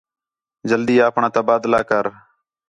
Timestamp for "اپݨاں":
1.09-1.31